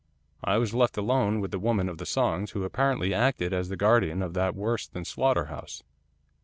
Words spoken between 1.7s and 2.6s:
of the songs,